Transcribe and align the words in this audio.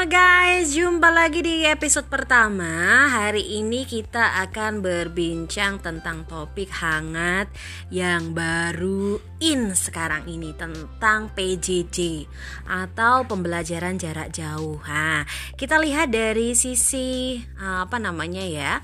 Guys, 0.00 0.72
jumpa 0.72 1.12
lagi 1.12 1.44
di 1.44 1.60
episode 1.68 2.08
pertama. 2.08 3.04
Hari 3.12 3.60
ini 3.60 3.84
kita 3.84 4.32
akan 4.48 4.80
berbincang 4.80 5.76
tentang 5.76 6.24
topik 6.24 6.72
hangat 6.72 7.52
yang 7.92 8.32
baru 8.32 9.20
in 9.44 9.76
sekarang 9.76 10.24
ini 10.24 10.56
tentang 10.56 11.28
PJJ 11.36 12.24
atau 12.64 13.28
pembelajaran 13.28 14.00
jarak 14.00 14.32
jauh. 14.32 14.80
Nah, 14.88 15.28
kita 15.60 15.76
lihat 15.76 16.08
dari 16.08 16.56
sisi 16.56 17.36
apa 17.60 18.00
namanya 18.00 18.40
ya? 18.40 18.80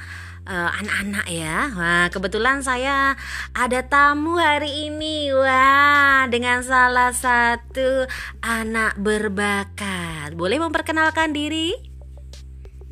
Uh, 0.47 0.71
anak-anak 0.81 1.27
ya. 1.29 1.69
Wah, 1.75 2.07
kebetulan 2.09 2.63
saya 2.63 3.19
ada 3.53 3.83
tamu 3.85 4.39
hari 4.39 4.89
ini. 4.89 5.35
Wah, 5.35 6.31
dengan 6.31 6.63
salah 6.63 7.13
satu 7.13 8.07
anak 8.41 8.97
berbakat. 8.97 10.33
Boleh 10.39 10.63
memperkenalkan 10.63 11.35
diri? 11.35 11.75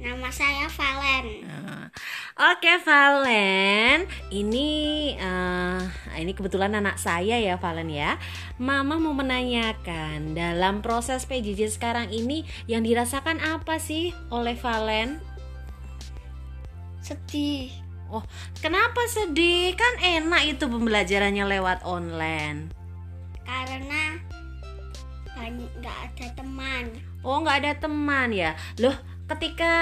Nama 0.04 0.28
saya 0.28 0.68
Valen. 0.68 1.26
Uh, 1.48 1.86
Oke 2.34 2.66
okay, 2.66 2.76
Valen, 2.82 4.10
ini 4.34 5.14
uh, 5.22 5.78
ini 6.18 6.34
kebetulan 6.34 6.74
anak 6.74 6.98
saya 6.98 7.38
ya 7.38 7.54
Valen 7.62 7.86
ya. 7.88 8.18
Mama 8.58 8.98
mau 8.98 9.14
menanyakan 9.14 10.34
dalam 10.34 10.82
proses 10.82 11.30
PJJ 11.30 11.70
sekarang 11.78 12.10
ini 12.10 12.42
yang 12.66 12.82
dirasakan 12.82 13.38
apa 13.38 13.78
sih 13.78 14.10
oleh 14.34 14.58
Valen? 14.58 15.33
Sedih. 17.04 17.68
Oh 18.08 18.24
kenapa 18.64 19.04
sedih? 19.12 19.76
Kan 19.76 20.00
enak 20.00 20.56
itu 20.56 20.64
pembelajarannya 20.64 21.44
lewat 21.44 21.84
online. 21.84 22.72
Karena 23.44 24.16
nggak 25.44 25.98
ada 26.08 26.26
teman. 26.32 26.88
Oh 27.20 27.44
nggak 27.44 27.56
ada 27.60 27.72
teman 27.76 28.32
ya? 28.32 28.56
Loh 28.80 28.96
ketika 29.24 29.72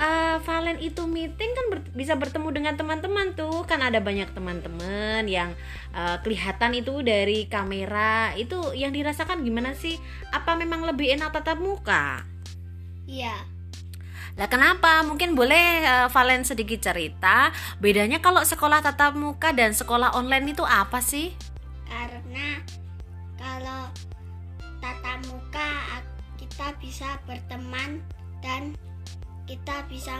uh, 0.00 0.36
Valen 0.40 0.80
itu 0.80 1.04
meeting 1.04 1.52
kan 1.52 1.66
ber 1.68 1.80
bisa 1.92 2.16
bertemu 2.16 2.48
dengan 2.52 2.74
teman-teman 2.76 3.32
tuh. 3.32 3.64
Kan 3.64 3.80
ada 3.80 4.04
banyak 4.04 4.28
teman-teman 4.36 5.24
yang 5.24 5.56
uh, 5.96 6.20
kelihatan 6.20 6.76
itu 6.76 7.00
dari 7.00 7.48
kamera. 7.48 8.36
Itu 8.36 8.76
yang 8.76 8.92
dirasakan 8.92 9.40
gimana 9.40 9.72
sih? 9.72 9.96
Apa 10.28 10.60
memang 10.60 10.84
lebih 10.84 11.16
enak 11.16 11.32
tatap 11.32 11.56
muka? 11.56 12.20
Iya 13.08 13.57
Nah, 14.38 14.46
kenapa? 14.46 15.02
Mungkin 15.02 15.34
boleh 15.34 15.82
uh, 15.82 16.06
Valen 16.14 16.46
sedikit 16.46 16.78
cerita 16.78 17.50
bedanya 17.82 18.22
kalau 18.22 18.38
sekolah 18.46 18.78
tatap 18.78 19.18
muka 19.18 19.50
dan 19.50 19.74
sekolah 19.74 20.14
online 20.14 20.54
itu 20.54 20.62
apa 20.62 21.02
sih? 21.02 21.34
Karena 21.90 22.62
kalau 23.34 23.90
tatap 24.78 25.18
muka 25.26 25.70
kita 26.38 26.70
bisa 26.78 27.18
berteman 27.26 27.98
dan 28.38 28.78
kita 29.48 29.80
bisa 29.88 30.12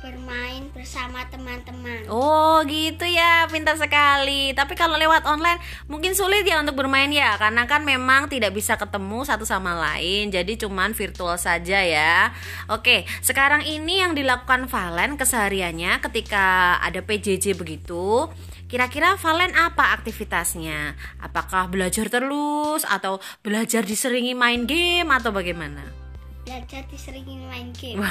bermain 0.00 0.72
bersama 0.72 1.20
teman-teman. 1.28 2.08
Oh, 2.08 2.64
gitu 2.64 3.04
ya, 3.04 3.44
pintar 3.52 3.76
sekali. 3.76 4.56
Tapi 4.56 4.72
kalau 4.72 4.96
lewat 4.96 5.28
online 5.28 5.60
mungkin 5.84 6.16
sulit 6.16 6.48
ya 6.48 6.64
untuk 6.64 6.80
bermain 6.80 7.12
ya, 7.12 7.36
karena 7.36 7.68
kan 7.68 7.84
memang 7.84 8.32
tidak 8.32 8.56
bisa 8.56 8.80
ketemu 8.80 9.20
satu 9.28 9.44
sama 9.44 9.76
lain. 9.76 10.32
Jadi 10.32 10.56
cuman 10.56 10.96
virtual 10.96 11.36
saja 11.36 11.84
ya. 11.84 12.32
Oke, 12.72 13.04
sekarang 13.20 13.68
ini 13.68 14.00
yang 14.00 14.16
dilakukan 14.16 14.64
Valen 14.72 15.20
kesehariannya 15.20 16.00
ketika 16.00 16.80
ada 16.80 17.04
PJJ 17.04 17.60
begitu. 17.60 18.32
Kira-kira 18.64 19.20
Valen 19.20 19.52
apa 19.60 19.92
aktivitasnya? 19.92 20.96
Apakah 21.20 21.68
belajar 21.68 22.08
terus 22.08 22.88
atau 22.88 23.20
belajar 23.44 23.84
diseringi 23.84 24.32
main 24.32 24.64
game 24.64 25.12
atau 25.12 25.36
bagaimana? 25.36 26.09
Belajar 26.50 26.82
diseringi 26.90 27.38
main 27.46 27.70
game 27.78 28.02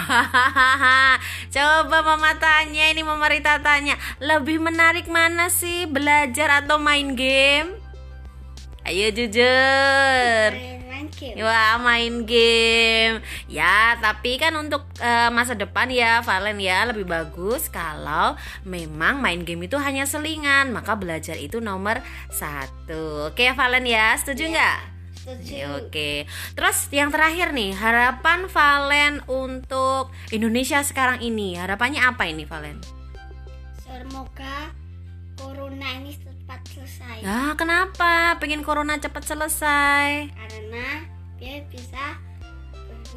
Coba 1.51 1.97
mama 1.99 2.31
tanya 2.39 2.87
ini 2.87 3.03
mama 3.03 3.27
Rita 3.27 3.59
tanya 3.59 3.99
Lebih 4.23 4.63
menarik 4.63 5.11
mana 5.11 5.51
sih 5.51 5.83
belajar 5.83 6.63
atau 6.63 6.79
main 6.79 7.19
game? 7.19 7.75
Ayo 8.87 9.11
jujur 9.11 10.49
main 10.55 11.11
game. 11.11 11.35
Wah 11.43 11.83
main 11.83 12.23
game 12.23 13.19
Ya 13.51 13.99
tapi 13.99 14.39
kan 14.39 14.55
untuk 14.55 14.87
uh, 15.03 15.27
masa 15.35 15.59
depan 15.59 15.91
ya 15.91 16.23
Valen 16.23 16.63
ya 16.63 16.87
Lebih 16.87 17.11
bagus 17.11 17.67
kalau 17.67 18.39
memang 18.63 19.19
main 19.19 19.43
game 19.43 19.67
itu 19.67 19.75
hanya 19.75 20.07
selingan 20.07 20.71
Maka 20.71 20.95
belajar 20.95 21.35
itu 21.35 21.59
nomor 21.59 21.99
satu 22.31 23.35
Oke 23.35 23.51
Valen 23.51 23.83
ya 23.83 24.15
setuju 24.15 24.47
iya. 24.47 24.53
nggak? 24.55 24.79
Yeah. 24.79 24.98
Oke. 25.79 26.25
Terus 26.55 26.77
yang 26.93 27.09
terakhir 27.09 27.51
nih, 27.51 27.73
harapan 27.75 28.45
Valen 28.49 29.13
untuk 29.29 30.13
Indonesia 30.29 30.81
sekarang 30.81 31.19
ini. 31.19 31.57
Harapannya 31.57 32.01
apa 32.05 32.29
ini 32.29 32.45
Valen? 32.45 32.79
Semoga 33.81 34.71
corona 35.37 35.87
ini 35.97 36.13
cepat 36.17 36.59
selesai. 36.69 37.15
Ya, 37.25 37.53
kenapa? 37.57 38.37
Pengen 38.37 38.61
corona 38.61 38.97
cepat 39.01 39.25
selesai? 39.25 40.29
Karena 40.29 41.08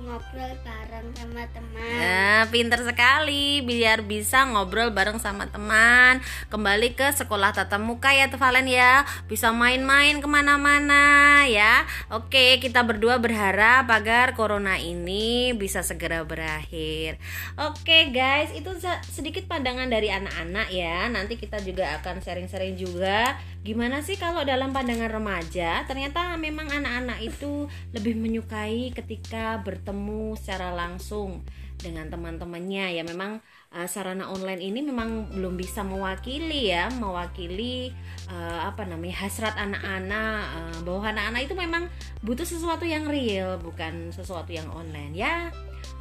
ngobrol 0.03 0.53
bareng 0.67 1.09
sama 1.15 1.43
teman. 1.55 1.99
Nah, 2.03 2.43
pinter 2.51 2.81
sekali 2.83 3.63
biar 3.63 4.03
bisa 4.03 4.43
ngobrol 4.51 4.91
bareng 4.91 5.23
sama 5.23 5.47
teman. 5.47 6.19
Kembali 6.51 6.99
ke 6.99 7.15
sekolah 7.15 7.55
tatap 7.55 7.79
muka 7.79 8.11
ya 8.11 8.27
Valen 8.27 8.67
ya. 8.67 9.07
Bisa 9.31 9.55
main-main 9.55 10.19
ke 10.19 10.27
mana-mana 10.27 11.47
ya. 11.47 11.87
Oke, 12.11 12.59
kita 12.59 12.83
berdua 12.83 13.23
berharap 13.23 13.87
agar 13.87 14.35
corona 14.35 14.77
ini 14.83 15.55
bisa 15.55 15.87
segera 15.87 16.27
berakhir. 16.27 17.23
Oke 17.55 18.11
guys, 18.11 18.51
itu 18.51 18.75
sedikit 19.07 19.47
pandangan 19.47 19.87
dari 19.87 20.11
anak-anak 20.11 20.75
ya. 20.75 21.07
Nanti 21.07 21.39
kita 21.39 21.63
juga 21.63 22.03
akan 22.03 22.19
sharing-sharing 22.19 22.75
juga 22.75 23.39
gimana 23.62 24.03
sih 24.03 24.19
kalau 24.19 24.43
dalam 24.43 24.75
pandangan 24.75 25.06
remaja 25.06 25.87
ternyata 25.87 26.34
memang 26.34 26.67
anak-anak 26.67 27.23
itu 27.23 27.71
lebih 27.95 28.19
menyukai 28.19 28.91
ketika 28.91 29.62
bertemu 29.62 30.34
secara 30.34 30.75
langsung 30.75 31.47
dengan 31.83 32.06
teman-temannya 32.11 32.99
ya. 32.99 33.03
Memang 33.03 33.43
uh, 33.75 33.87
sarana 33.91 34.31
online 34.31 34.62
ini 34.62 34.81
memang 34.83 35.31
belum 35.34 35.59
bisa 35.59 35.83
mewakili 35.83 36.71
ya 36.71 36.91
mewakili 36.95 37.91
uh, 38.31 38.71
apa 38.71 38.87
namanya 38.87 39.27
hasrat 39.27 39.59
anak-anak 39.59 40.43
uh, 40.59 40.78
bahwa 40.87 41.03
anak-anak 41.11 41.41
itu 41.51 41.55
memang 41.59 41.83
butuh 42.22 42.47
sesuatu 42.47 42.87
yang 42.87 43.11
real 43.11 43.59
bukan 43.59 44.15
sesuatu 44.15 44.55
yang 44.55 44.71
online. 44.71 45.12
Ya 45.15 45.51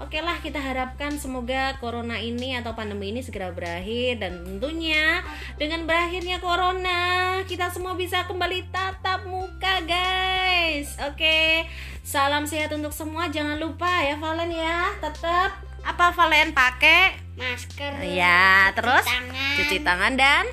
Oke 0.02 0.18
lah 0.18 0.42
kita 0.42 0.58
harapkan 0.58 1.14
semoga 1.22 1.78
corona 1.78 2.18
ini 2.18 2.58
atau 2.58 2.74
pandemi 2.74 3.14
ini 3.14 3.22
segera 3.22 3.54
berakhir 3.54 4.18
dan 4.18 4.42
tentunya 4.42 5.22
dengan 5.62 5.86
berakhirnya 5.86 6.42
corona 6.42 7.38
kita 7.46 7.70
semua 7.70 7.94
bisa 7.94 8.26
kembali 8.26 8.66
tatap 8.74 9.30
muka 9.30 9.86
guys. 9.86 10.98
Oke, 11.06 11.70
salam 12.02 12.50
sehat 12.50 12.74
untuk 12.74 12.90
semua. 12.90 13.30
Jangan 13.30 13.62
lupa 13.62 14.02
ya 14.02 14.18
Valen 14.18 14.50
ya, 14.50 14.90
tetap 14.98 15.62
apa 15.86 16.10
Valen 16.18 16.50
pakai 16.50 17.22
masker. 17.38 18.02
Ya, 18.02 18.74
terus 18.74 19.06
cuci 19.06 19.14
tangan, 19.14 19.54
cuci 19.54 19.78
tangan 19.86 20.14
dan 20.18 20.46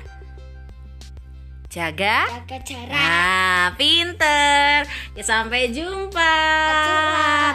jaga 1.69 2.25
jaga 2.25 2.57
jarak. 2.65 2.89
Nah, 2.93 3.65
pinter. 3.77 4.85
Ya 5.17 5.23
sampai 5.25 5.73
jumpa. 5.73 6.37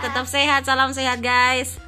Tetap 0.03 0.27
sehat, 0.27 0.67
salam 0.67 0.91
sehat 0.91 1.23
guys. 1.23 1.84